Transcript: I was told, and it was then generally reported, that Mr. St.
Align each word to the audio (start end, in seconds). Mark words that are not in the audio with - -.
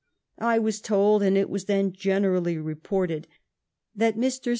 I 0.39 0.57
was 0.57 0.81
told, 0.81 1.21
and 1.21 1.37
it 1.37 1.47
was 1.47 1.65
then 1.65 1.93
generally 1.93 2.57
reported, 2.57 3.27
that 3.95 4.15
Mr. 4.17 4.45
St. 4.45 4.49